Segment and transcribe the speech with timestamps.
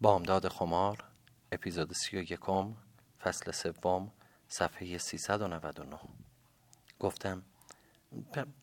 [0.00, 1.04] بامداد خمار
[1.52, 2.74] اپیزود سی و یکم
[3.20, 4.12] فصل سوم
[4.48, 5.98] صفحه 399
[7.00, 7.42] گفتم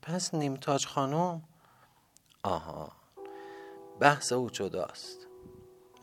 [0.01, 1.41] پس نیمتاج خانم؟
[2.43, 2.91] آها
[3.99, 5.27] بحث او جداست.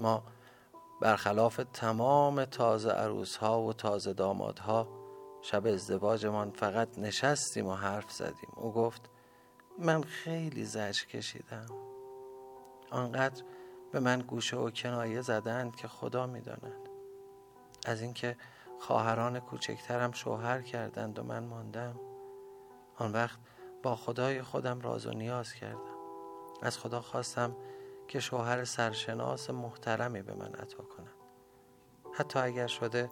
[0.01, 0.23] ما
[1.03, 4.89] برخلاف تمام تازه عروس ها و تازه دامادها
[5.43, 8.53] شب ازدواجمان فقط نشستیم و حرف زدیم.
[8.57, 9.11] او گفت
[9.79, 11.67] من خیلی زج کشیدم.
[12.91, 13.43] آنقدر
[13.95, 16.89] به من گوشه و کنایه زدند که خدا می‌داند.
[17.87, 18.37] از اینکه
[18.81, 22.01] خواهران کوچکترم شوهر کردند و من ماندم
[22.97, 23.39] آن وقت
[23.83, 25.97] با خدای خودم راز و نیاز کردم.
[26.63, 27.57] از خدا خواستم
[28.09, 31.17] که شوهر سرشناس محترمی به من عطا کند.
[32.15, 33.11] حتی اگر شده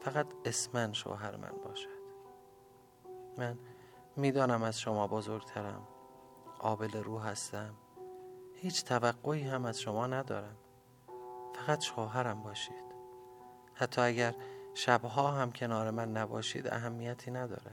[0.00, 2.04] فقط اسمن شوهر من باشد.
[3.38, 3.58] من
[4.16, 5.88] می‌دانم از شما بزرگترم
[6.58, 7.74] قابل روح هستم.
[8.54, 10.56] هیچ توقعی هم از شما ندارم.
[11.54, 12.84] فقط شوهرم باشید.
[13.74, 14.34] حتی اگر
[14.74, 17.72] شبها هم کنار من نباشید اهمیتی نداره.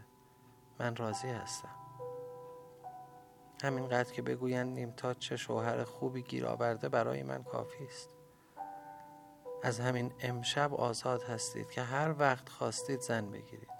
[0.80, 1.76] من راضی هستم.
[3.64, 8.10] همینقدر که بگویند نیمتا چه شوهر خوبی گیر آورده برای من کافی است.
[9.64, 13.72] از همین امشب آزاد هستید که هر وقت خواستید زن بگیرید.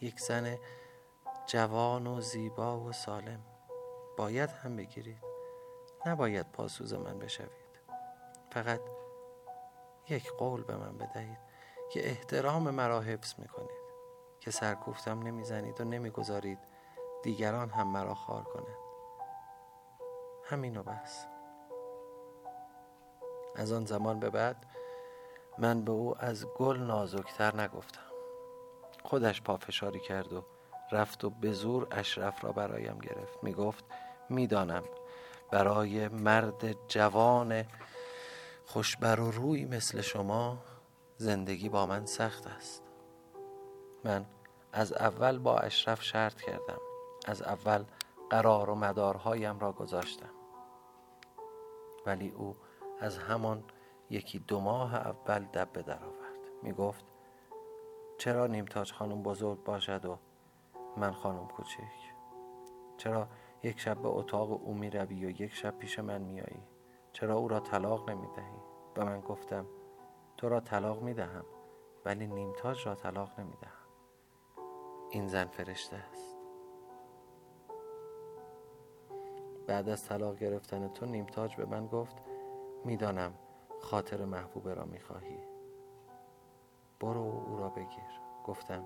[0.00, 0.56] یک زن
[1.46, 3.40] جوان و زیبا و سالم.
[4.16, 5.31] باید هم بگیرید.
[6.06, 7.72] نباید پاسوز من بشوید.
[8.50, 8.80] فقط
[10.08, 11.38] یک قول به من بدهید
[11.92, 13.82] که احترام مرا حفظ می‌کنید.
[14.40, 16.58] که سرکوفتم نمی‌زنید و نمی‌گذارید
[17.22, 18.76] دیگران هم مرا خار کنند.
[20.44, 21.26] همینو بس.
[23.56, 24.66] از آن زمان به بعد
[25.58, 28.12] من به او از گل نازکتر نگفتم.
[29.04, 30.44] خودش پافشاری کرد و
[30.92, 33.44] رفت و به زور اشرف را برایم گرفت.
[33.44, 33.84] می‌گفت
[34.28, 34.82] می‌دانم
[35.52, 37.64] برای مرد جوان
[38.66, 40.58] خوشبر و روی مثل شما
[41.16, 42.82] زندگی با من سخت است.
[44.04, 44.26] من
[44.72, 46.78] از اول با اشرف شرط کردم.
[47.26, 47.84] از اول
[48.30, 50.30] قرار و مدارهایم را گذاشتم.
[52.06, 52.56] ولی او
[53.00, 53.64] از همان
[54.10, 56.62] یکی دو ماه اول دب به در آورد.
[56.62, 57.04] می گفت
[58.18, 60.18] چرا نیمتاج خانم بزرگ باشد و
[60.96, 61.82] من خانم کوچک؟
[62.96, 63.28] چرا
[63.62, 66.62] یک شب به اتاق او می روی و یک شب پیش من میایی
[67.12, 68.62] چرا او را طلاق نمی دهی
[68.96, 69.66] و من گفتم
[70.36, 71.44] تو را طلاق می دهم
[72.04, 73.72] ولی نیمتاج را طلاق نمی دهم
[75.10, 76.36] این زن فرشته است.
[79.66, 82.16] بعد از طلاق گرفتن تو نیمتاج به من گفت
[82.84, 83.34] می‌دانم
[83.80, 85.38] خاطر محبوبه را می‌خواهی.
[87.00, 88.20] برو او را بگیر.
[88.44, 88.84] گفتم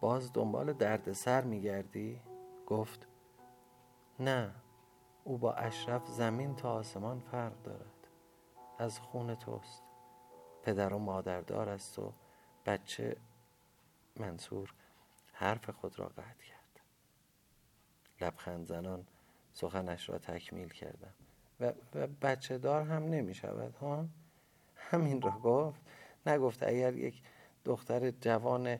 [0.00, 2.20] باز دنبال درد سر میگردی؟
[2.66, 3.08] گفت
[4.20, 4.54] نه
[5.24, 8.08] او با اشرف زمین تا آسمان فرق دارد.
[8.78, 9.82] از خون توست.
[10.62, 12.12] پدر و مادردار است و
[12.66, 13.16] بچه
[14.16, 14.74] منصور
[15.32, 16.80] حرف خود را قطع کرد.
[18.20, 19.06] لبخند زنان
[19.52, 21.14] سخنش را تکمیل کردم
[21.60, 24.06] و, و بچه دار هم نمی شود ها؟
[24.76, 25.80] همین را گفت.
[26.26, 27.22] نگفت اگر یک
[27.64, 28.78] دختر جوان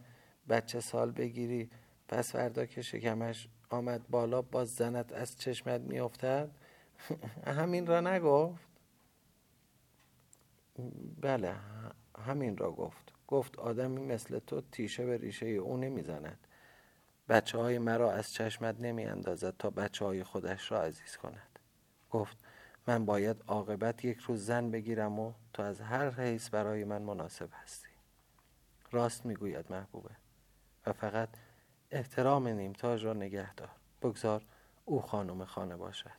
[0.49, 1.71] بچه سال بگیری
[2.09, 6.51] پس فردا که شکمش آمد بالا باز زنت از چشمت میافتد.
[7.47, 8.69] همین را نگفت.
[11.21, 11.55] بله
[12.19, 13.13] همین را گفت.
[13.27, 16.47] گفت آدمی مثل تو تیشه به ریشه او نمی‌زند.
[17.29, 21.59] بچه های مرا از چشمت نمی اندازد تا بچه های خودش را عزیز کند.
[22.11, 22.37] گفت
[22.87, 27.49] من باید عاقبت یک روز زن بگیرم و تو از هر حیث برای من مناسب
[27.53, 27.89] هستی.
[28.91, 30.11] راست می‌گوید محبوبه.
[30.87, 31.29] و فقط
[31.91, 33.71] احترام نیمتاج را نگه دار.
[34.03, 34.45] بگذار
[34.85, 36.11] او خانم خانه باشد.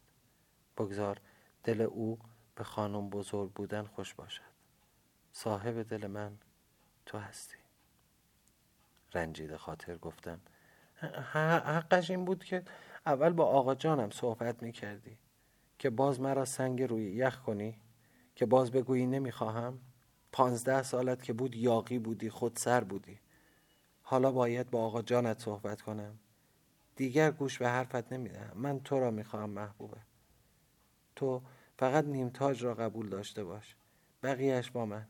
[0.77, 1.21] بگذار
[1.63, 2.19] دل او
[2.55, 4.55] به خانم بزرگ بودن خوش باشد.
[5.31, 6.37] صاحب دل من
[7.05, 7.55] تو هستی.
[9.13, 10.41] رنجید خاطر گفتم
[11.33, 12.63] حقش این بود که
[13.05, 15.17] اول با آقا جانم صحبت می کردی
[15.79, 17.81] که باز مرا سنگ روی یخ کنی
[18.35, 19.79] که باز بگویی نمی‌خواهم؟
[20.31, 23.19] پانزده سالت که بود یاقی بودی خود سر بودی.
[24.07, 26.19] حالا باید با آقا جانت صحبت کنم.
[26.95, 29.97] دیگر گوش به حرفت نمی‌دهم من تو را می‌خواهم محبوبه.
[31.15, 31.41] تو
[31.77, 33.75] فقط نیمتاج را قبول داشته باش.
[34.23, 35.07] بقیهش با من.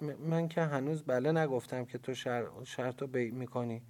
[0.00, 2.64] من که هنوز بله نگفتم که تو شر...
[2.64, 3.82] شرط رو می‌کنی.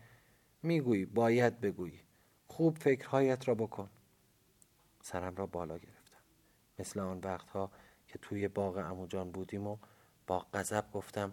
[0.63, 2.01] می‌گویی باید بگویی.
[2.47, 3.91] خوب فکرهایت را بکن.
[5.03, 6.19] سرم را بالا گرفتم.
[6.79, 7.71] مثل آن وقتها
[8.09, 9.77] که توی باغ اموجان بودیم و
[10.27, 11.33] با غضب گفتم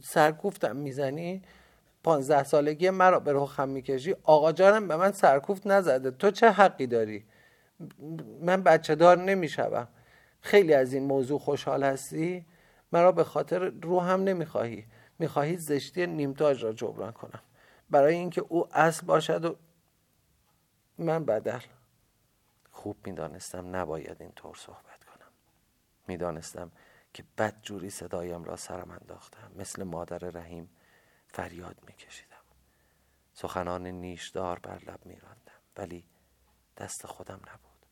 [0.00, 1.42] سرکوفتم می‌زنی؟
[2.04, 6.10] پانزده سالگی مرا به رخم می‌کشی؟ آقا جانم به من سرکوفت نزده.
[6.10, 7.24] تو چه حقی داری؟
[8.40, 9.88] من بچه دار نمی‌شوم.
[10.40, 12.46] خیلی از این موضوع خوشحال هستی؟
[12.92, 14.86] مرا به خاطر رو هم نمی‌خواهی.
[15.18, 17.40] می‌خواهی زشتی نیمتاج را جبران کنم.
[17.90, 19.56] برای اینکه او اصل باشد و
[20.98, 21.60] من بدل.
[22.70, 25.30] خوب می‌دانستم نباید این طور صحبت کنم.
[26.08, 26.72] می‌دانستم
[27.14, 30.70] که بد جوری صدایم را سرم انداختم مثل مادر رحیم
[31.32, 32.36] فریاد میکشیدم.
[33.32, 36.04] سخنان نیشدار بر لب میراندم ولی
[36.76, 37.86] دست خودم نبود.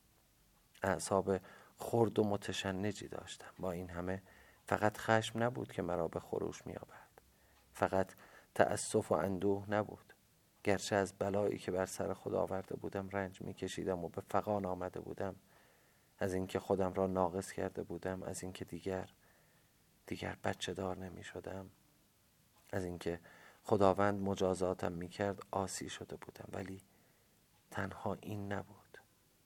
[0.83, 1.37] اعصاب
[1.77, 3.53] خرد و متشنجی داشتم.
[3.59, 4.21] با این همه
[4.65, 7.21] فقط خشم نبود که مرا به خروش میآورد.
[7.73, 8.13] فقط
[8.55, 10.13] تأسف و اندوه نبود.
[10.63, 14.99] گرچه از بلایی که بر سر خود آورده بودم رنج میکشیدم و به فقان آمده
[14.99, 15.35] بودم.
[16.19, 19.09] از اینکه خودم را ناقص کرده بودم از اینکه دیگر
[20.05, 21.71] دیگر بچه دار نمی شدم
[22.71, 23.19] از اینکه
[23.63, 26.49] خداوند مجازاتم می کرد آسی شده بودم.
[26.53, 26.81] ولی
[27.71, 28.97] تنها این نبود.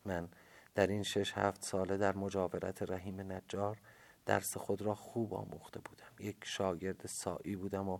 [0.06, 0.30] من
[0.75, 3.81] در این شش هفت ساله در مجاورت رحیم نجار
[4.25, 6.12] درس خود را خوب آموخته بودم.
[6.19, 8.00] یک شاگرد سایی بودم و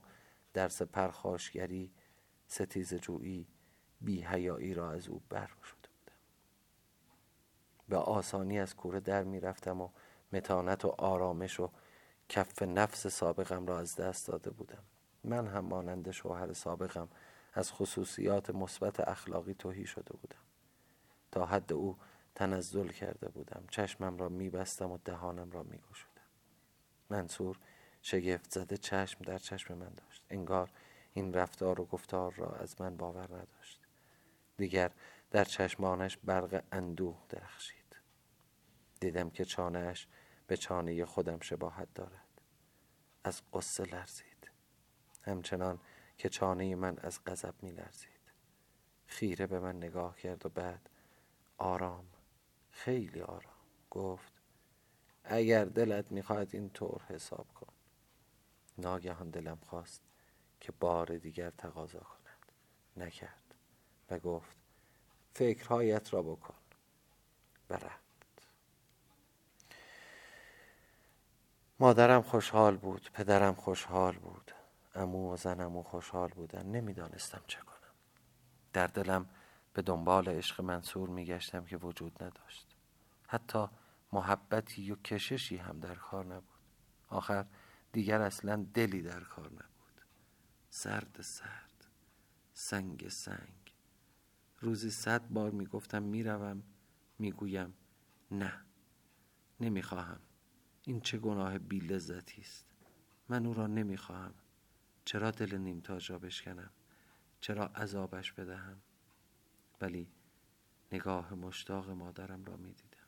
[0.54, 1.92] درس پرخاشگری
[2.48, 3.48] ستیز جویی
[4.02, 6.18] بی حیایی را از او بر شده بودم.
[7.90, 9.90] به آسانی از کوره در می رفتم و
[10.34, 11.72] متانت و آرامش و
[12.30, 14.84] کف نفس سابقم را از دست داده بودم.
[15.26, 17.10] من هم مانند شوهر سابقم
[17.54, 20.42] از خصوصیات مثبت اخلاقی توهی شده بودم.
[21.32, 21.98] تا حد او
[22.36, 23.64] تنزل کرده بودم.
[23.72, 26.22] چشمم را میبستم و دهانم را میگشودم.
[27.10, 27.60] منصور
[28.02, 30.24] شگفت زده چشم در چشم من داشت.
[30.30, 30.72] انگار
[31.14, 33.82] این رفتار و گفتار را از من باور نداشت.
[34.58, 34.92] دیگر
[35.32, 37.96] در چشمانش برق اندوه درخشید.
[39.00, 40.08] دیدم که چانهش
[40.48, 42.42] به چانه خودم شباهت دارد.
[43.24, 44.35] از قصه لرزید.
[45.26, 45.80] همچنان
[46.18, 48.10] که چانه من از غضب می لرزید
[49.08, 50.90] خیره به من نگاه کرد و بعد
[51.58, 52.06] آرام
[52.72, 53.54] خیلی آرام
[53.92, 54.34] گفت
[55.24, 57.74] اگر دلت می‌خواهد این طور حساب کن.
[58.78, 60.02] ناگهان دلم خواست
[60.60, 62.52] که بار دیگر تقاضا کند.
[62.98, 63.56] نکرد
[64.10, 64.58] و گفت
[65.34, 66.56] فکرهایت را بکن.
[67.70, 68.06] و رفت.
[71.80, 74.55] مادرم خوشحال بود پدرم خوشحال بود.
[74.96, 77.76] امو و زنمو خوشحال بودن نمی‌دانستم چه کنم.
[78.74, 79.30] در دلم
[79.74, 82.76] به دنبال عشق منصور میگشتم که وجود نداشت.
[83.28, 83.68] حتی
[84.12, 86.60] محبتی و کششی هم در کار نبود.
[87.10, 87.46] آخر
[87.92, 90.02] دیگر اصلا دلی در کار نبود.
[90.70, 91.88] سرد سرد
[92.54, 93.76] سنگ سنگ.
[94.60, 96.64] روزی صد بار می‌گفتم می‌روم
[97.20, 97.74] می‌گویم
[98.32, 98.66] نه.
[99.60, 100.20] نمی‌خواهم.
[100.84, 102.66] این چه گناه بی لذتی است.
[103.30, 104.34] من او را نمی‌خواهم.
[105.06, 106.70] چرا دل نیمتاج را بشکنم؟
[107.40, 108.82] چرا عذابش بدهم؟
[109.82, 110.08] ولی
[110.92, 113.08] نگاه مشتاق مادرم را می‌دیدم.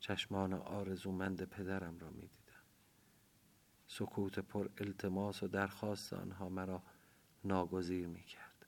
[0.00, 2.62] چشمان آرزومند پدرم را می‌دیدم.
[3.86, 6.82] سکوت پر التماس و درخواست آنها مرا
[7.44, 8.66] ناگزیر می کرد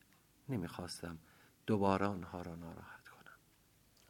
[0.49, 1.19] نمی‌خواستم
[1.67, 3.39] دوباره آنها را ناراحت کنم.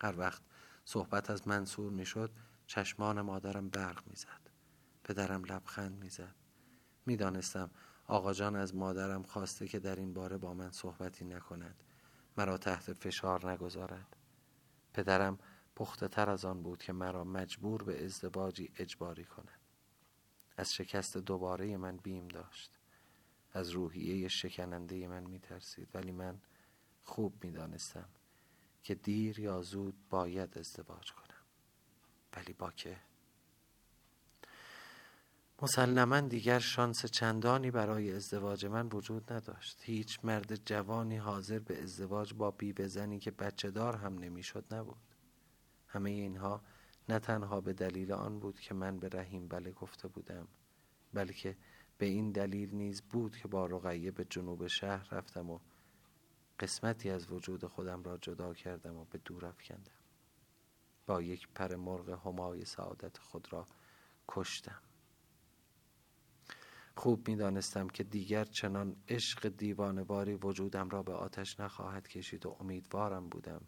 [0.01, 0.43] هر وقت
[0.85, 2.31] صحبت از منصور می‌شد
[2.67, 4.51] چشمان مادرم برق می‌زد.
[5.05, 6.35] پدرم لبخند می‌زد.
[7.08, 7.70] می‌دانستم
[8.06, 11.82] آقا جان از مادرم خواسته که در این باره با من صحبتی نکند.
[12.37, 14.16] مرا تحت فشار نگذارد.
[14.94, 15.38] پدرم
[15.76, 19.60] پخته تر از آن بود که مرا مجبور به ازدواجی اجباری کند.
[20.56, 22.79] از شکست دوباره من بیم داشت.
[23.53, 26.41] از روحیه شکننده من می ترسید ولی من
[27.03, 28.08] خوب می دانستم
[28.82, 31.44] که دیر یا زود باید ازدواج کنم.
[32.36, 33.07] ولی با که؟
[35.62, 39.79] مسلما دیگر شانس چندانی برای ازدواج من وجود نداشت.
[39.82, 45.15] هیچ مرد جوانی حاضر به ازدواج با بی بزنی که بچه دار هم نمی‌شد نبود.
[45.88, 46.60] همه اینها
[47.08, 50.48] نه تنها به دلیل آن بود که من به رحیم بله گفته بودم
[51.15, 51.56] بلکه
[51.98, 55.58] به این دلیل نیز بود که با رقیه به جنوب شهر رفتم و
[56.58, 59.98] قسمتی از وجود خودم را جدا کردم و به دور افکندم.
[61.06, 63.67] با یک پر مرغ همای سعادت خود را
[64.29, 64.88] کشتم.
[66.98, 72.56] خوب می دانستم که دیگر چنان عشق دیوانواری وجودم را به آتش نخواهد کشید و
[72.60, 73.60] امیدوارم بودم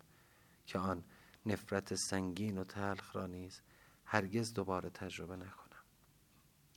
[0.67, 1.05] که آن
[1.47, 3.63] نفرت سنگین و تلخ را نیز
[4.05, 5.85] هرگز دوباره تجربه نکنم.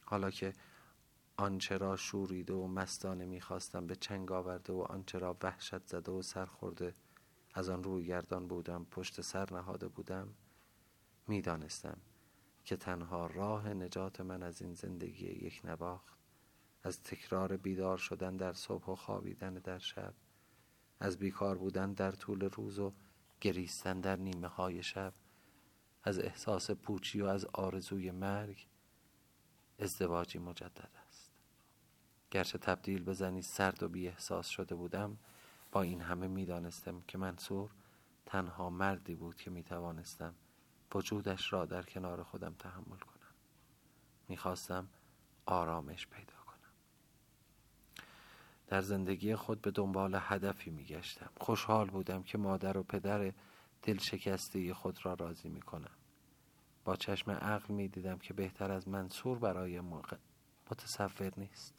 [0.05, 0.53] حالا که
[1.37, 6.21] آنچه را شوریده و مستانه می‌خواستم به چنگ آورده و آنچه را وحشت زده و
[6.21, 6.95] سرخورده
[7.53, 10.33] از آن روی گردان بودم پشت سر نهاده بودم
[11.27, 11.97] می‌دانستم
[12.65, 16.22] که تنها راه نجات من از این زندگی یک نواخت
[16.83, 20.13] از تکرار بیدار شدن در صبح و خوابیدن در شب
[20.99, 22.93] از بیکار بودن در طول روز و
[23.41, 25.13] گریستن در نیمه های شب
[26.03, 28.67] از احساس پوچی و از آرزوی مرگ
[29.79, 31.31] ازدواجی مجدد است.
[32.31, 35.17] گرچه تبدیل به زنی سرد و بی احساس شده بودم
[35.71, 37.71] با این همه می دانستم که منصور
[38.25, 40.33] تنها مردی بود که می توانستم
[40.95, 43.33] وجودش را در کنار خودم تحمل کنم.
[44.27, 44.87] می‌خواستم
[45.45, 46.42] آرامش پیدا کنم
[48.73, 51.29] در زندگی خود به دنبال هدفی میگشتم.
[51.39, 53.33] خوشحال بودم که مادر و پدر
[53.81, 55.91] دل شکسته خود را راضی می کنم
[56.85, 60.17] با چشم عقل می دیدم که بهتر از منصور برای موقع
[60.71, 61.73] متصور نیست.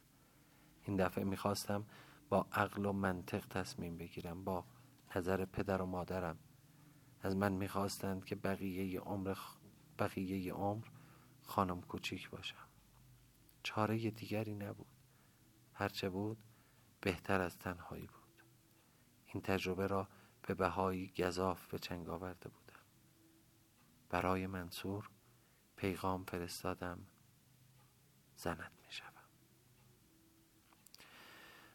[0.82, 1.86] این دفعه می‌خواستم
[2.28, 4.64] با عقل و منطق تصمیم بگیرم با
[5.16, 6.38] نظر پدر و مادرم.
[7.22, 9.36] از من می‌خواستند که بقیه عمر
[9.98, 10.84] بقیه عمر
[11.42, 12.68] خانم کوچیک باشم.
[13.62, 14.86] چاره دیگری نبود.
[15.72, 16.38] هرچه بود
[17.04, 18.42] بهتر از تنهایی بود.
[19.26, 20.08] این تجربه را
[20.42, 22.80] به بهایی گذاف به چنگ آورده بودم.
[24.10, 25.10] برای منصور
[25.76, 27.06] پیغام فرستادم
[28.36, 29.22] زنت می شوم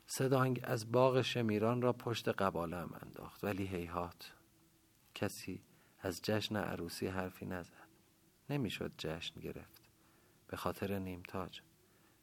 [0.07, 4.33] صدانگ از باغ شمیران را پشت قبالم انداخت ولی هیهات
[5.15, 5.63] کسی
[5.99, 7.87] از جشن عروسی حرفی نزد.
[8.49, 9.81] نمی‌شد جشن گرفت.
[10.47, 11.61] به خاطر نیمتاج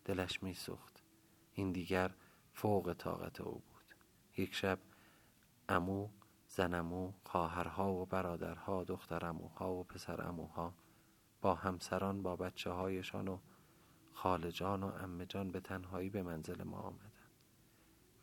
[0.05, 1.03] دلش میسوخت.
[1.53, 2.15] این دیگر
[2.57, 3.95] فوق طاقت او بود.
[4.37, 4.79] یک شب
[5.69, 6.09] امو
[6.49, 10.75] زنمو خواهرها و برادرها دختر اموها و پسر اموها
[11.41, 13.39] با همسران با بچه هایشان و
[14.13, 17.13] خالجان و امجان به تنهایی به منزل ما آمدند.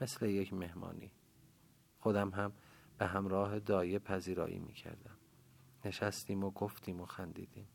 [0.02, 1.12] مثل یک مهمانی.
[2.00, 2.54] خودم هم
[2.98, 5.18] به همراه دایه پذیرایی می کردم
[5.86, 7.68] نشستیم و گفتیم و خندیدیم.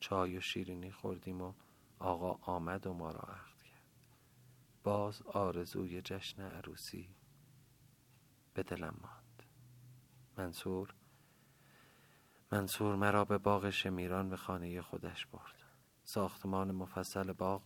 [0.00, 1.52] چای و شیرینی خوردیم و
[1.98, 3.20] آقا آمد و ما را
[4.82, 7.08] باز آرزوی جشن عروسی
[8.54, 9.42] به دلم ماند.
[10.36, 10.94] منصور
[12.52, 15.54] منصور مرا به باغ شمیران به خانه خودش برد.
[16.04, 17.62] ساختمان مفصل باغ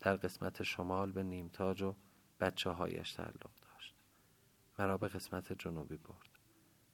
[0.00, 1.94] در قسمت شمال به نیمتاج و
[2.40, 3.94] بچه هایش تعلق داشت.
[4.78, 6.30] مرا به قسمت جنوبی برد.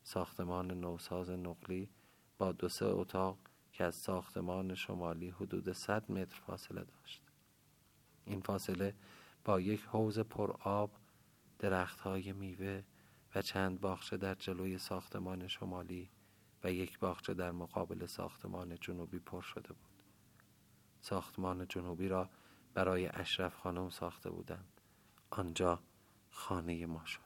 [0.02, 1.90] ساختمان نوساز نقلی
[2.38, 3.38] با دو سه اتاق
[3.72, 7.22] که از ساختمان شمالی حدود 100 متر فاصله داشت.
[8.24, 8.94] این فاصله
[9.44, 10.90] با یک حوز پر آب
[11.58, 12.82] درختهای میوه
[13.34, 16.10] و چند باغچه در جلوی ساختمان شمالی
[16.64, 20.02] و یک باغچه در مقابل ساختمان جنوبی پر شده بود.
[21.00, 22.30] ساختمان جنوبی را
[22.74, 24.80] برای اشرف خانم ساخته بودند.
[25.30, 25.80] آنجا
[26.30, 27.20] خانه ما شد.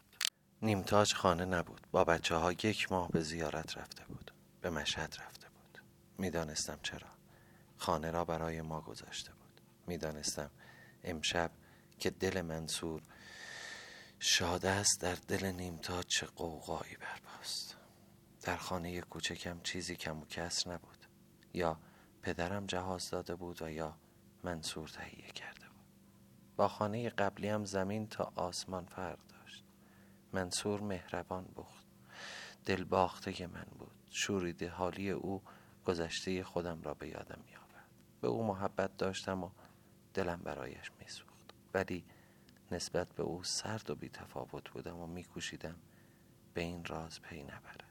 [0.63, 1.87] نیمتاج خانه نبود.
[1.91, 4.31] با بچه ها یک ماه به زیارت رفته بود.
[4.61, 5.83] به مشهد رفته بود.
[6.19, 7.09] می‌دانستم چرا.
[7.77, 9.61] خانه را برای ما گذاشته بود.
[9.87, 10.51] می‌دانستم
[11.05, 11.51] امشب
[11.99, 13.03] که دل منصور
[14.19, 17.77] شاد است در دل نیمتاج چه قوقایی برپاست.
[18.43, 21.07] در خانه کوچکم چیزی کم و کسر نبود.
[21.55, 21.81] یا
[22.23, 23.97] پدرم جهاز داده بود و یا
[24.45, 25.87] منصور تهیه کرده بود.
[26.57, 29.65] با خانه قبلی هم زمین تا آسمان فرق داشت.
[30.33, 31.67] منصور مهربان بود
[32.65, 33.97] دل باخته من بود.
[34.11, 35.43] شوریده حالی او
[35.85, 39.51] گذشته خودم را به یادم می آورد به او محبت داشتم و
[40.15, 41.26] دلم برایش می سوخت
[41.77, 42.05] ولی
[42.71, 45.77] نسبت به او سرد و بی تفاوت بودم و می کوشیدم
[46.55, 47.85] به این راز پی نبرد.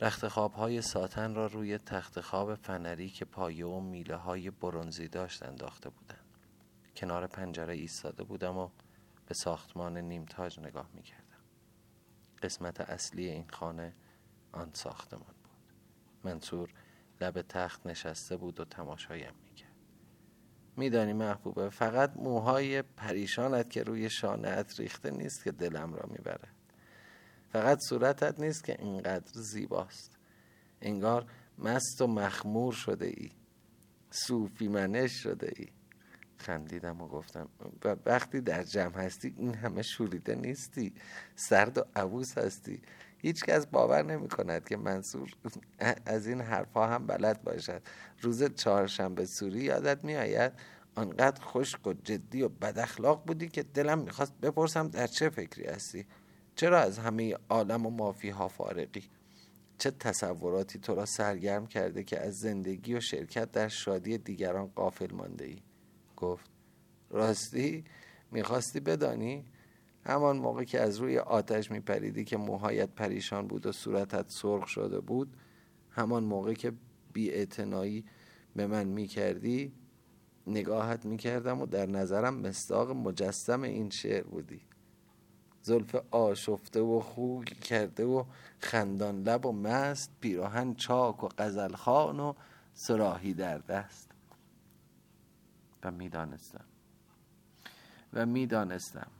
[0.00, 5.42] رخت خواب ساتن را روی تخت خواب فنری که پایه و میله های برونزی داشت
[5.42, 6.38] انداخته بودند.
[6.96, 8.70] کنار پنجره ایستاده بودم و
[9.26, 11.42] به ساختمان نیمتاج نگاه می کردم.
[12.42, 13.94] قسمت اصلی این خانه
[14.52, 15.72] آن ساختمان بود.
[16.24, 16.74] منصور
[17.20, 19.65] لب تخت نشسته بود و تماشایم می‌کرد.
[20.76, 21.70] میدانی محبوبه.
[21.70, 26.48] فقط موهای پریشانت که روی شانهت ریخته نیست که دلم را می‌بره
[27.52, 30.18] فقط صورتت نیست که اینقدر زیباست.
[30.82, 31.26] انگار
[31.58, 33.30] مست و مخمور شده ای.
[34.10, 35.66] صوفی منش شده ای.
[36.38, 37.48] خندیدم و گفتم
[37.84, 40.92] و وقتی در جمع هستی این همه شوریده نیستی.
[41.36, 42.82] سرد و عبوس هستی.
[43.18, 45.30] هیچکس باور نمی کند که منصور
[46.06, 47.82] از این حرفها هم بلد باشد.
[48.22, 50.52] روز چهارشنبه سوری یادت می آید
[50.94, 55.66] آنقدر خشک و جدی و بد اخلاق بودی که دلم می‌خواست بپرسم در چه فکری
[55.66, 56.06] هستی؟
[56.56, 59.04] چرا از همه عالم و مافی ها فارقی
[59.78, 65.14] چه تصوراتی تو را سرگرم کرده که از زندگی و شرکت در شادی دیگران قافل
[65.14, 65.58] مانده ای
[66.16, 66.50] گفت
[67.10, 67.84] راستی
[68.30, 69.44] می‌خواستی بدانی؟
[70.06, 75.00] همان موقع که از روی آتش میپریدی که موهایت پریشان بود و صورتت سرخ شده
[75.00, 75.36] بود
[75.90, 76.72] همان موقع که
[77.12, 77.46] بی
[78.56, 79.72] به من می‌کردی
[80.46, 84.60] نگاهت می‌کردم و در نظرم مستاق مجسم این شعر بودی.
[85.62, 88.24] زلف آشفته و خوی کرده و
[88.58, 91.28] خندان لب و مست پیراهن چاک و
[91.76, 92.34] خان و
[92.74, 94.10] سراحی در دست.
[95.84, 96.64] و می‌دانستم.
[98.12, 99.10] و می‌دانستم.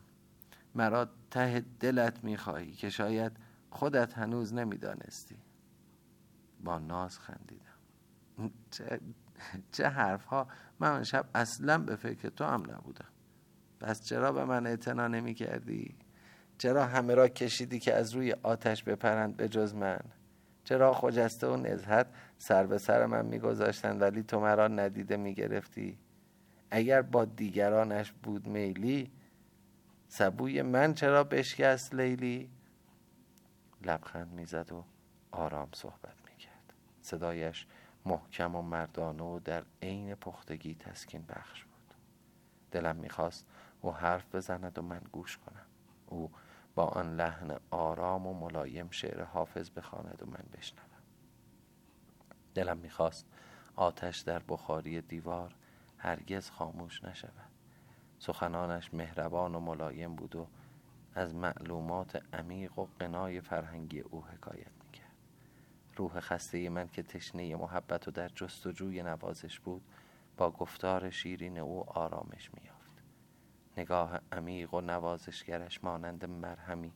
[0.76, 3.32] مرا ته دلت می‌خواهی که شاید
[3.70, 5.36] خودت هنوز نمی‌دانستی.
[6.64, 8.52] با ناز خندیدم.
[8.70, 9.00] چه,
[9.72, 10.48] چه حرف ها
[10.80, 13.08] من آن شب اصلا به فکر تو هم نبودم.
[13.80, 15.96] پس چرا به من اعتنا نمی کردی؟
[16.58, 20.00] چرا همه را کشیدی که از روی آتش بپرند به جز من؟
[20.64, 22.06] چرا خجسته و نزهت
[22.38, 25.98] سر به سر من میگذاشتند ولی تو مرا ندیده می‌گرفتی؟
[26.70, 29.10] اگر با دیگرانش بود میلی
[30.08, 32.50] سبوی من چرا بشکست لیلی؟
[33.82, 34.84] لبخند می‌زد و
[35.30, 36.72] آرام صحبت می‌کرد.
[37.02, 37.66] صدایش
[38.04, 41.94] محکم و مردانه و در عین پختگی تسکین بخش بود.
[42.70, 43.46] دلم می‌خواست
[43.80, 45.66] او حرف بزند و من گوش کنم.
[46.06, 46.30] او
[46.74, 50.86] با آن لحن آرام و ملایم شعر حافظ بخواند و من بشنوم.
[52.54, 53.26] دلم می‌خواست
[53.76, 55.54] آتش در بخاری دیوار
[55.98, 57.45] هرگز خاموش نشود.
[58.18, 60.46] سخنانش مهربان و ملایم بود و
[61.14, 65.14] از معلومات عمیق و قنای فرهنگی او حکایت می‌کرد.
[65.96, 69.82] روح خسته من که تشنه محبت و در جستجوی نوازش بود
[70.36, 73.02] با گفتار شیرین او آرامش میافت
[73.76, 76.92] نگاه عمیق و نوازشگرش مانند مرهمی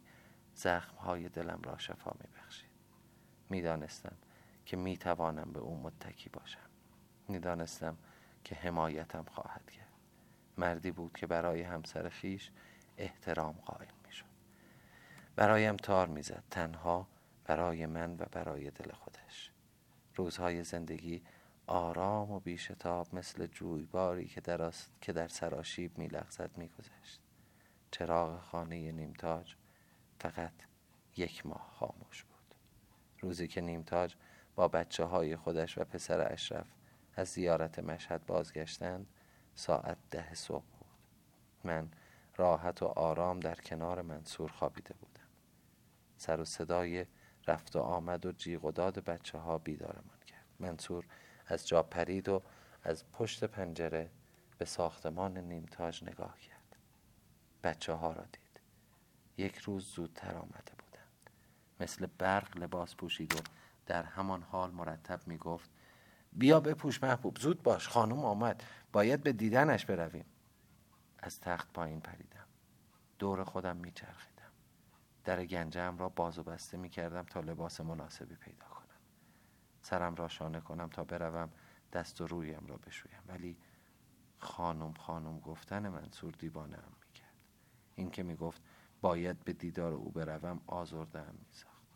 [0.55, 2.71] زخمهای دلم را شفا میبخشید.
[3.50, 4.17] می‌دانستم
[4.67, 6.71] که می‌توانم به او متکی باشم.
[7.29, 7.97] می‌دانستم
[8.45, 9.80] که حمایتم خواهد کرد
[10.61, 12.50] مردی بود که برای همسر خیش
[12.97, 14.25] احترام قائل می‌شد.
[15.37, 17.09] برایم تار می‌زد تنها
[17.45, 19.52] برای من و برای دل خودش.
[20.14, 21.23] روزهای زندگی
[21.67, 27.21] آرام و بیشتاب مثل جویباری که در, که در سراشیب میلغزد میگذشت.
[27.90, 29.55] چراغ خانه نیمتاج
[30.19, 30.52] فقط
[31.17, 32.55] یک ماه خاموش بود.
[33.21, 34.14] روزی که نیمتاج
[34.55, 36.67] با بچه های خودش و پسر اشرف
[37.17, 39.07] از زیارت مشهد بازگشتند
[39.54, 40.88] ساعت ده صبح بود.
[41.64, 41.88] من
[42.36, 45.28] راحت و آرام در کنار منصور خوابیده بودم.
[46.17, 47.06] سر و صدای
[47.47, 50.47] رفت و آمد و جیغ و داد بچه ها بیدارمان کرد.
[50.58, 51.04] منصور
[51.47, 52.43] از جا پرید و
[52.82, 54.10] از پشت پنجره
[54.58, 56.76] به ساختمان نیمتاج نگاه کرد.
[57.65, 58.60] بچه ها را دید.
[59.36, 61.30] یک روز زودتر آمده بودند.
[61.80, 63.39] مثل برق لباس پوشید و
[63.86, 65.71] در همان حال مرتب می گفت
[66.32, 68.63] بیا بپوش محبوب زود باش خانم آمد.
[68.93, 70.25] باید به دیدنش برویم.
[71.19, 72.47] از تخت پایین پریدم.
[73.19, 74.50] دور خودم میچرخیدم.
[75.25, 78.87] در گنجم را باز و بسته می کردم تا لباس مناسبی پیدا کنم.
[79.83, 81.50] سرم را شانه کنم تا بروم
[81.93, 83.23] دست و رویم را بشویم.
[83.29, 83.57] ولی
[84.39, 87.35] خانم خانم گفتن منصور دیوانه هم می کرد
[87.95, 88.63] این که می گفت
[89.00, 91.87] باید به دیدار او بروم آزرده هم می ساخت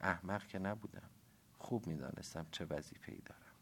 [0.00, 1.10] احمق که نبودم.
[1.58, 3.54] خوب می دانستم چه وظیفه ای دارم.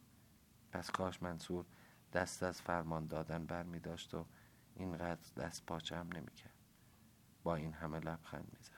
[0.73, 1.65] پس کاش منصور
[2.13, 4.27] دست از فرمان دادن بر می داشت و
[4.75, 6.55] اینقدر دست پاچه هم نمی کرد.
[7.43, 8.77] با این همه لبخند می زدم.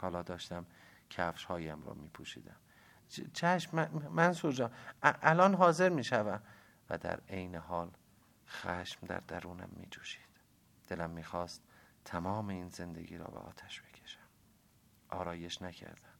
[0.00, 0.66] حالا داشتم
[1.10, 2.56] کفش هایم را می پوشیدم
[3.32, 4.70] چشم منصور جان
[5.02, 6.42] الان حاضر می شوم
[6.90, 7.90] و در عین حال
[8.48, 10.30] خشم در درونم می جوشید
[10.86, 11.62] دلم می خواست
[12.04, 14.20] تمام این زندگی را به آتش بکشم.
[15.08, 16.18] آرایش نکردم.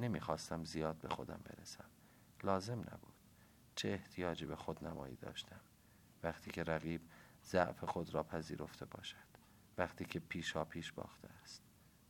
[0.00, 1.84] نمی‌خواستم زیاد به خودم برسم.
[2.42, 3.09] لازم نبود.
[3.80, 5.60] چه احتیاجی به خود نمایی داشتم؟
[6.22, 7.00] وقتی که رقیب
[7.44, 9.16] ضعف خود را پذیرفته باشد.
[9.78, 11.62] وقتی که پیشا پیش باخته است.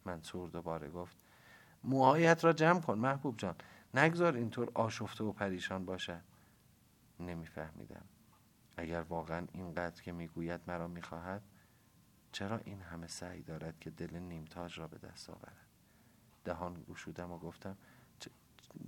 [0.04, 1.16] منصور دوباره گفت
[1.84, 3.54] موهایت را جمع کن محبوب جان.
[3.94, 6.22] نگذار اینطور آشفته و پریشان باشد
[7.20, 8.04] نمیفهمیدم.
[8.76, 11.42] اگر واقعا اینقدر که می‌گوید مرا می‌خواهد
[12.32, 15.66] چرا این همه سعی دارد که دل نیمتاج را به دست آورد؟
[16.44, 17.76] دهان گشودم و گفتم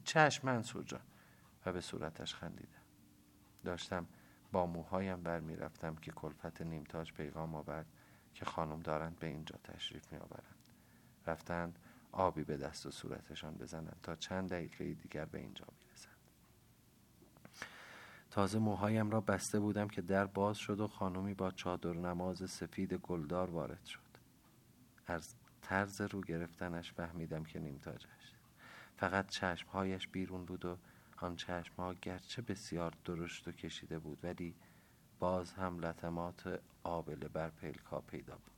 [0.05, 1.03] چشم منصور جان.
[1.67, 2.83] و به صورتش خندیدم.
[3.65, 4.07] داشتم
[4.53, 7.87] با موهایم بر می رفتم که کلفت نیمتاج پیغام آورد
[8.35, 10.55] که خانم دارند به اینجا تشریف می آورند
[11.27, 11.79] رفتند
[12.13, 16.13] آبی به دست و صورتشان بزنند تا چند دقیقه دیگر به اینجا می رسند.
[18.31, 22.95] تازه موهایم را بسته بودم که در باز شد و خانمی با چادر نماز سفید
[22.95, 24.01] گلدار وارد شد.
[25.07, 28.33] از طرز رو گرفتنش فهمیدم که نیمتاج است
[28.97, 30.77] فقط چشمهایش بیرون بود و
[31.23, 34.55] آن چشمها گرچه بسیار درشت و کشیده بود ولی
[35.19, 38.53] باز هم لطمات آبله بر پلکا پیدا بود.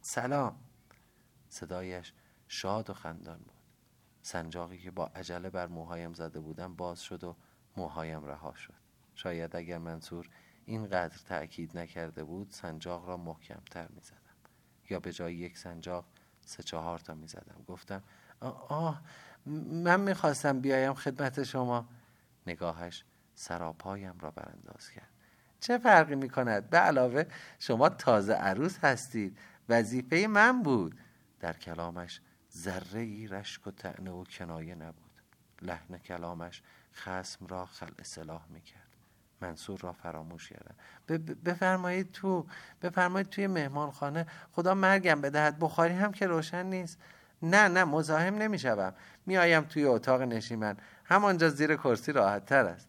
[0.00, 0.58] سلام.
[1.48, 2.12] صدایش
[2.48, 3.60] شاد و خندان بود.
[4.22, 7.36] سنجاقی که با عجله بر موهایم زده بودم باز شد و
[7.76, 8.74] موهایم رها شد.
[9.14, 10.28] شاید اگر منصور
[10.66, 14.18] اینقدر تأکید نکرده بود سنجاق را محکمتر می زدم
[14.90, 16.04] یا به جای یک سنجاق
[16.46, 18.02] سه چهار تا می زدم گفتم
[18.68, 19.02] آه
[19.46, 21.88] من می‌خواستم بیایم خدمت شما.
[22.46, 25.08] نگاهش سراپایم را برانداز کرد.
[25.60, 27.24] چه فرقی می کند به علاوه
[27.58, 29.38] شما تازه عروس هستید.
[29.68, 30.98] وظیفه من بود.
[31.40, 32.20] در کلامش
[32.56, 35.10] ذره ای رشک و تعنه و کنایه نبود.
[35.62, 36.62] لحن کلامش
[36.94, 38.90] خسم را خل اصلاح می کرد
[39.40, 40.74] منصور را فراموش کردم.
[41.44, 42.46] بفرمایید تو.
[42.82, 44.26] بفرمایید توی مهمانخانه.
[44.52, 45.58] خدا مرگم بدهد.
[45.58, 46.98] بخاری هم که روشن نیست.
[47.42, 48.94] نه نه مزاحم نمی‌شوم.
[49.26, 50.76] میآیم توی اتاق نشیمن.
[51.04, 52.88] همانجا زیر کرسی راحت تر است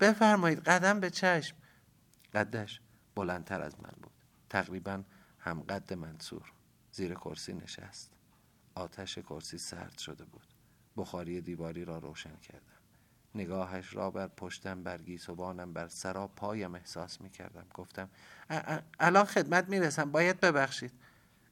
[0.00, 1.56] بفرمایید قدم به چشم.
[2.34, 2.80] قدش
[3.14, 4.12] بلندتر از من بود.
[4.50, 5.02] تقریبا
[5.38, 6.52] هم قد منصور.
[6.92, 8.12] زیر کرسی نشست.
[8.74, 10.46] آتش کرسی سرد شده بود.
[10.96, 12.62] بخاری دیواری را روشن کردم.
[13.34, 18.10] نگاهش را بر پشتم بر گیسوانم بر سرا پایم احساس می کردم گفتم
[19.00, 20.92] الان خدمت می رسم باید ببخشید.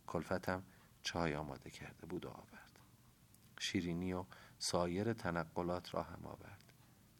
[0.07, 0.62] کلفتم
[1.03, 2.79] چای آماده کرده بود و آورد.
[3.59, 4.25] شیرینی و
[4.59, 6.73] سایر تنقلات را هم آورد.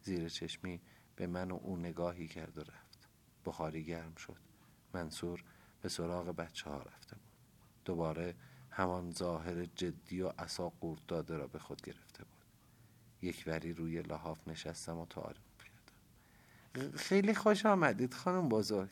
[0.03, 0.81] زیر چشمی
[1.15, 3.07] به من و او نگاهی کرد و رفت.
[3.45, 4.37] بخاری گرم شد.
[4.93, 5.43] منصور
[5.81, 7.33] به سراغ بچه ها رفته بود.
[7.85, 8.35] دوباره
[8.69, 12.45] همان ظاهر جدی و اصا قورت داده را به خود گرفته بود.
[13.21, 16.97] یک وری روی لحاف نشستم و تعارف کردم.
[16.97, 18.89] خیلی خوش آمدید خانم بزرگ.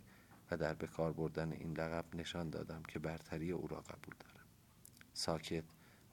[0.52, 4.37] و در بکار بردن این لقب نشان دادم که برتری او را قبول دارم.
[5.18, 5.64] ساکت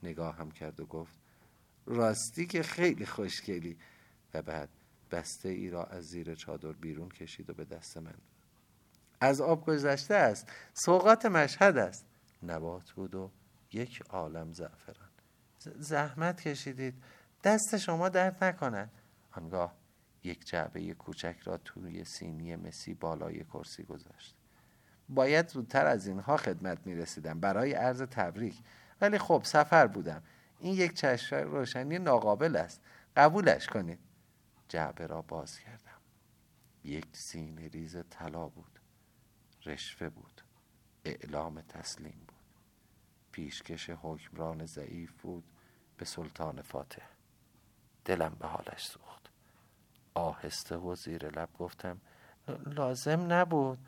[0.03, 1.15] نگاه هم کرد و گفت
[1.87, 3.79] راستی که خیلی خوشگلی.
[4.35, 4.69] و بعد
[5.11, 8.15] بسته ای را از زیر چادر بیرون کشید و به دست من
[9.21, 12.07] از آب گذشته است سوقات مشهد است.
[12.43, 13.31] نبات بود و
[13.73, 15.09] یک عالم زعفران.
[15.79, 16.95] زحمت کشیدید
[17.45, 18.91] دست شما درد نکند
[19.33, 19.75] آنگاه
[20.25, 24.35] یک جعبه کوچک را توی سینی مسی بالای کرسی گذاشت.
[25.09, 28.63] باید زودتر از اینها خدمت می رسیدم برای عرض تبریک.
[29.01, 30.23] ولی خب سفر بودم.
[30.59, 32.81] این یک چشم روشنی ناقابل است.
[33.17, 33.99] قبولش کنید.
[34.69, 36.01] جعبه را باز کردم.
[36.85, 38.81] یک سینه ریز طلا بود.
[39.67, 40.41] رشوه بود.
[41.05, 42.61] اعلام تسلیم بود.
[43.33, 45.45] پیشکش حکمران ضعیف بود.
[45.97, 47.07] به سلطان فاتح.
[48.05, 49.31] دلم به حالش سوخت.
[50.15, 52.01] آهسته و زیر لب گفتم
[52.67, 53.79] لازم نبود.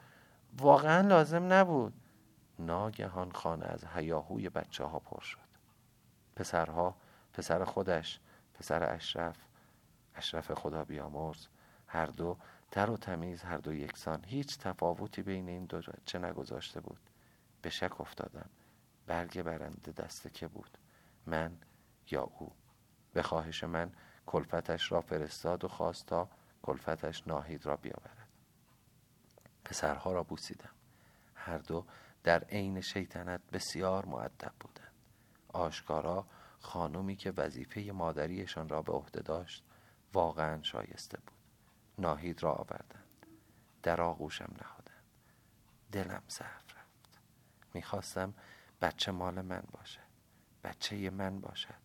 [0.58, 1.92] واقعا لازم نبود.
[2.58, 5.46] ناگهان خانه از هیاهوی بچه ها پر شد.
[6.36, 6.96] پسرها
[7.32, 8.20] پسر خودش
[8.54, 9.36] پسر اشرف
[10.14, 11.46] اشرف خدا بیامرز
[11.86, 12.38] هر دو
[12.70, 14.24] تر و تمیز هر دو یکسان.
[14.24, 17.00] هیچ تفاوتی بین این دو چه نگذاشته بود.
[17.62, 18.50] به شک افتادم.
[19.06, 20.78] برگ برنده دست که بود.
[21.26, 21.58] من
[22.10, 22.52] یا او.
[23.12, 23.92] به خواهش من
[24.26, 26.28] کلفتش را فرستاد و خواست تا
[26.62, 28.28] کلفتش ناهید را بیاورد.
[29.64, 30.70] پسرها را بوسیدم.
[31.34, 31.84] هر دو
[32.26, 34.92] در عین شیطنت بسیار معدب بودند.
[35.48, 36.26] آشکارا
[36.60, 39.64] خانومی که وظیفه مادریشان را به عهده داشت
[40.12, 41.36] واقعا شایسته بود.
[41.98, 43.26] ناهید را آوردند.
[43.82, 45.04] در آغوشم نهادند.
[45.92, 47.20] دلم ضعف رفت.
[47.74, 48.34] می‌خواستم
[48.82, 50.08] بچه مال من باشد
[50.64, 51.80] بچه من باشد.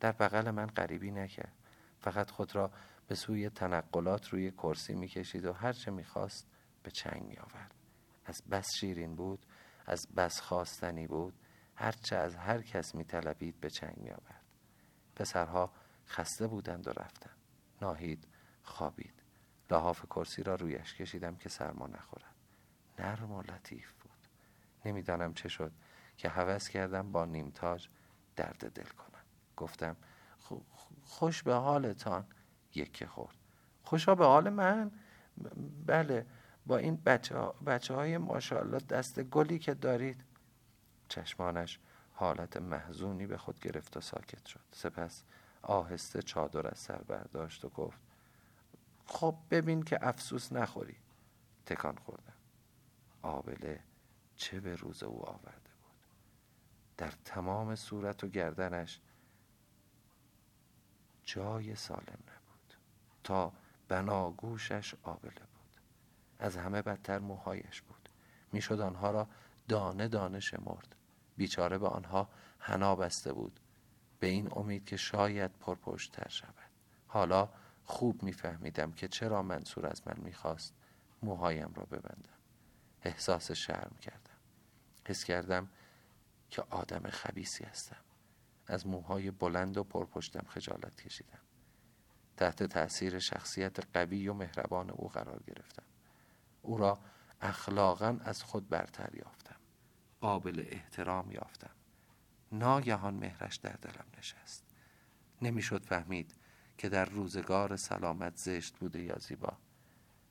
[0.00, 1.56] در بغل من غریبی نکرد.
[2.00, 2.70] فقط خود را
[3.06, 6.48] به سوی تنقلات روی کرسی می‌کشید و هرچه می‌خواست
[6.82, 7.74] به چنگ می آورد
[8.24, 9.46] از بس شیرین بود
[9.88, 11.34] از بس خواستنی بود
[11.74, 14.44] هرچه از هر کس می طلبید به چنگ می آورد
[15.16, 15.72] پسرها
[16.06, 17.36] خسته بودند و رفتند.
[17.82, 18.28] ناهید
[18.62, 19.22] خوابید.
[19.70, 22.34] لحاف کرسی را رویش کشیدم که سرما نخورد.
[22.98, 24.28] نرم و لطیف بود.
[24.84, 25.72] نمی‌دانم چه شد
[26.16, 27.88] که حوض کردم با نیمتاج
[28.36, 29.22] درد دل کنم.
[29.56, 29.96] گفتم
[31.02, 32.26] خوش به حالتان.
[32.74, 33.36] یکی خورد.
[33.82, 34.90] خوشا به حال من؟
[35.86, 36.26] بله.
[36.68, 40.24] با این بچه, ها، بچه های ماشاءالله دست گلی که دارید.
[41.08, 41.78] چشمانش
[42.12, 44.60] حالت محزونی به خود گرفت و ساکت شد.
[44.72, 45.22] سپس
[45.62, 48.00] آهسته چادر از سر برداشت و گفت
[49.06, 50.96] خب ببین که افسوس نخوری.
[51.66, 52.32] تکان خوردم
[53.22, 53.80] آبله
[54.36, 56.06] چه به روز او آورده بود.
[56.96, 59.00] در تمام صورت و گردنش
[61.24, 62.74] جای سالم نبود.
[63.24, 63.52] تا
[63.88, 65.47] بناگوشش آبله
[66.38, 68.08] از همه بدتر موهایش بود.
[68.52, 69.28] می‌شد آنها را
[69.68, 70.96] دانه دانه شمرد.
[71.36, 73.60] بیچاره به آنها حنا بسته بود.
[74.20, 76.54] به این امید که شاید پرپشتتر شود.
[77.06, 77.48] حالا
[77.84, 80.74] خوب میفهمیدم که چرا منصور از من می‌خواست
[81.22, 82.38] موهایم را ببندم.
[83.02, 84.38] احساس شرم کردم.
[85.06, 85.68] حس کردم
[86.50, 87.96] که آدم خبیسی هستم.
[88.66, 91.38] از موهای بلند و پرپشتم خجالت کشیدم.
[92.36, 95.82] تحت تأثیر شخصیت قوی و مهربان او قرار گرفتم.
[96.62, 96.98] او را
[97.40, 99.56] اخلاقا از خود برتر یافتم.
[100.20, 101.70] قابل احترام یافتم.
[102.52, 104.64] ناگهان مهرش در دلم نشست.
[105.42, 106.34] نمی‌شد فهمید
[106.78, 109.52] که در روزگار سلامت زشت بوده یا زیبا.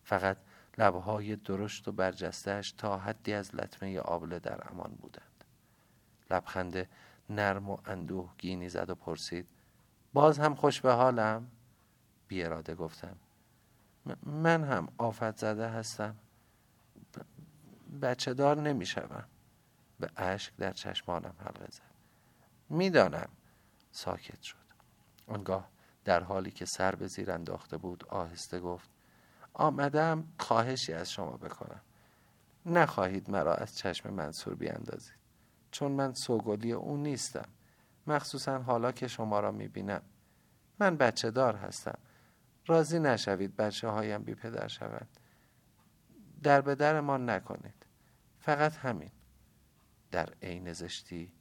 [0.04, 0.38] فقط
[0.78, 5.44] لبهای درشت و برجستهش تا حدی از لطمه آبله در امان بودند.
[6.32, 6.90] لبخند
[7.30, 9.50] نرم و اندوهگینی زد و پرسید
[10.14, 11.52] باز هم خوش به حالم؟
[12.28, 13.18] بی اراده گفتم
[14.24, 16.16] من هم آفت زده هستم.
[18.02, 18.86] بچه دار نمی.
[20.00, 21.82] به اشک در چشمانم حلقه زد.
[22.70, 23.30] می‌دانم
[23.92, 24.58] ساکت شد.
[25.28, 25.70] آنگاه
[26.06, 28.90] در حالی که سر به زیر انداخته بود آهسته گفت
[29.54, 31.82] آمدم خواهشی از شما بکنم.
[32.66, 35.18] نخواهید مرا از چشم منصور بیاندازید.
[35.72, 37.50] چون من سوگلی او نیستم.
[38.08, 40.02] مخصوصا حالا که شما را می‌بینم.
[40.80, 41.98] من بچه دار هستم.
[42.68, 45.08] راضی نشوید بچه هایم بی پدر شوند.
[46.44, 47.86] در به ما نکنید.
[48.40, 49.12] فقط همین.
[50.12, 51.34] در عین زشتی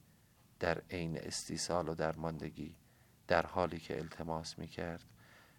[0.61, 2.77] در عین استیصال و درماندگی
[3.29, 5.05] در حالی که التماس می کرد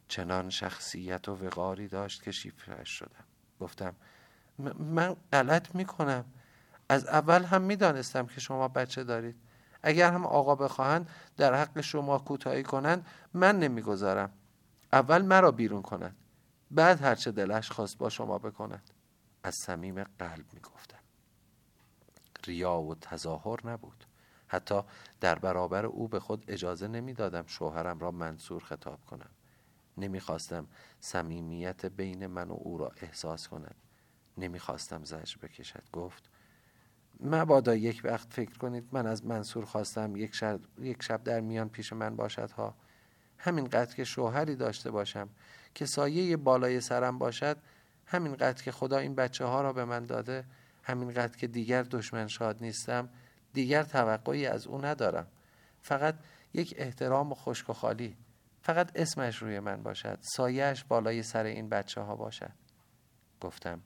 [0.08, 3.24] چنان شخصیت و وقاری داشت که شیفرش شدم.
[3.60, 3.96] گفتم
[4.80, 6.26] من غلط می کنم
[6.90, 9.36] از اول هم می دانستم که شما بچه دارید.
[9.84, 14.32] اگر هم آقا بخواهند در حق شما کوتاهی کنند من نمی‌گذارم.
[14.94, 16.16] اول مرا بیرون کند.
[16.72, 18.90] بعد هرچه دلش خواست با شما بکند.
[19.44, 21.00] از صمیم قلب می‌گفتم.
[22.46, 24.06] ریا و تظاهر نبود.
[24.48, 24.82] حتی
[25.22, 29.30] در برابر او به خود اجازه نمی‌دادم شوهرم را منصور خطاب کنم.
[29.98, 30.68] نمی‌خواستم
[31.00, 33.76] صمیمیت بین من و او را احساس کند.
[34.38, 35.84] نمی‌خواستم زجر بکشد.
[35.94, 36.30] گفت
[37.20, 41.70] مبادا یک وقت فکر کنید من از منصور خواستم یک شب, یک شب در میان
[41.70, 42.76] پیش من باشد ها؟
[43.38, 45.30] همینقدر که شوهری داشته باشم
[45.76, 47.58] که سایه بالای سرم باشد
[48.06, 50.46] همینقدر که خدا این بچه ها را به من داده
[50.84, 53.10] همینقدر که دیگر دشمن شاد نیستم
[53.54, 55.28] دیگر توقعی از او ندارم.
[55.82, 56.16] فقط
[56.54, 58.18] یک احترام و خشک و خالی
[58.62, 62.52] فقط اسمش روی من باشد سایهش بالای سر این بچه ها باشد.
[63.42, 63.82] گفتم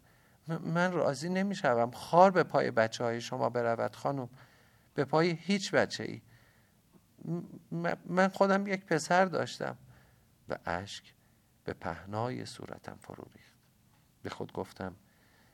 [0.48, 4.30] من راضی نمی‌شوم خار به پای بچه های شما برود خانم
[4.94, 6.22] به پای هیچ بچه ای
[8.06, 9.78] من خودم یک پسر داشتم.
[10.50, 11.14] و اشک
[11.64, 13.58] به پهنای صورتم فرو ریخت.
[14.24, 14.96] به خود گفتم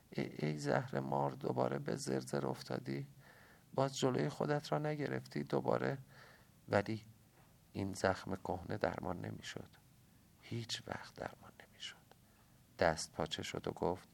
[0.09, 3.07] ای, ای زهر مار دوباره به زرزر افتادی.
[3.75, 5.97] باز جلوی خودت را نگرفتی دوباره.
[6.69, 7.05] ولی
[7.73, 9.69] این زخم کهنه درمان نمی‌شد.
[10.41, 11.97] هیچ وقت درمان نمی‌شد.
[12.79, 14.07] دست پاچه شد و گفت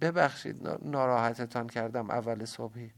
[0.00, 2.92] ببخشید ناراحتتان کردم اول صبحی.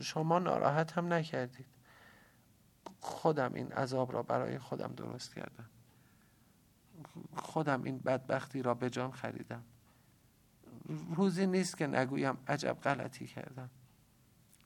[0.00, 1.75] شما ناراحت هم نکردید.
[3.06, 5.70] خودم این عذاب را برای خودم درست کردم.
[7.36, 9.64] خودم این بدبختی را به جان خریدم.
[11.14, 13.70] روزی نیست که نگویم عجب غلطی کردم.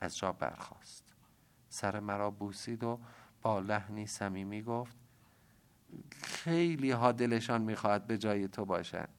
[0.01, 1.13] از جا برخاست.
[1.69, 2.99] سر مرا بوسید و
[3.41, 4.95] با لحنی صمیمی گفت
[6.21, 9.09] خیلی ها دلشان می‌خواهد به جای تو باشند.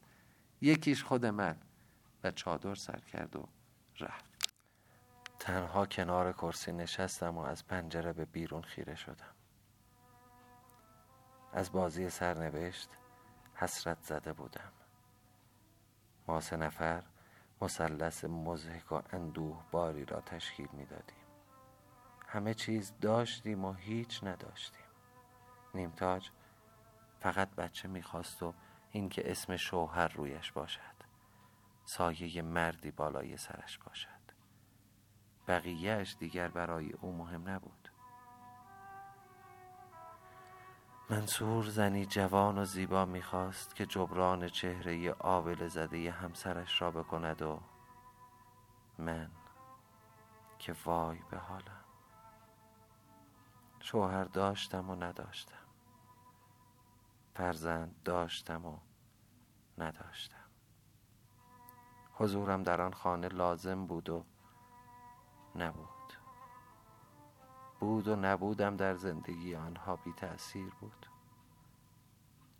[0.60, 1.56] یکیش خود من
[2.24, 3.48] و چادر سر کرد و
[4.00, 4.31] رفت.
[5.42, 9.34] تنها کنار کرسی نشستم و از پنجره به بیرون خیره شدم.
[11.52, 12.88] از بازی سرنوشت
[13.54, 14.72] حسرت زده بودم.
[16.28, 17.04] ما سه نفر
[17.62, 21.24] مثلث مزهک و اندوه باری را تشکیل می دادیم
[22.28, 24.86] همه چیز داشتیم و هیچ نداشتیم.
[25.74, 26.30] نیمتاج
[27.20, 28.54] فقط بچه می‌خواست و
[28.90, 31.02] اینکه اسم شوهر رویش باشد.
[31.84, 34.21] سایه مردی بالای سرش باشد.
[35.48, 37.88] بقیهش دیگر برای او مهم نبود.
[41.10, 47.60] منصور زنی جوان و زیبا می‌خواست که جبران چهره آبل زده همسرش را بکند و
[48.98, 49.30] من
[50.58, 51.84] که وای به حالم.
[53.80, 55.56] شوهر داشتم و نداشتم.
[57.34, 58.78] فرزند داشتم و
[59.78, 60.36] نداشتم.
[62.12, 64.24] حضورم در آن خانه لازم بود و
[65.56, 65.88] نبود.
[67.80, 71.06] بود و نبودم در زندگی آنها بی تأثیر بود.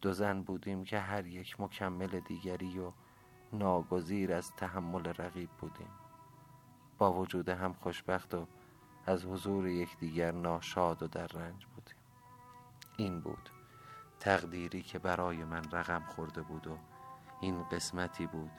[0.00, 2.92] دو زن بودیم که هر یک مکمل دیگری و
[3.52, 5.90] ناگزیر از تحمل رقیب بودیم.
[6.98, 8.46] با وجود هم خوشبخت و
[9.06, 11.96] از حضور یکدیگر ناشاد و در رنج بودیم.
[12.96, 13.50] این بود
[14.20, 16.78] تقدیری که برای من رقم خورده بود و
[17.40, 18.50] این قسمتی بود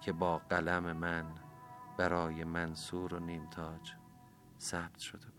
[0.00, 1.24] که با قلم من
[1.98, 3.92] برای منصور و نیمتاج
[4.60, 5.33] ثبت شده